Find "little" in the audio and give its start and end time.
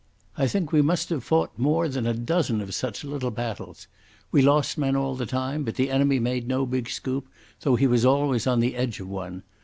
3.03-3.29